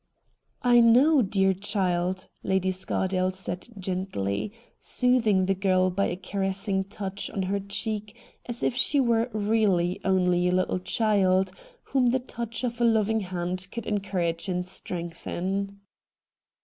[0.63, 7.29] 'I know, dear child,' Lady Scardale said gently— soothing the girl by a caressing touch
[7.29, 8.15] on her cheek
[8.47, 11.51] as if she were really only a little FIDELIA LOCKE 151 child,
[11.83, 15.81] whom the touch of a loving hand could encourage and strengthen.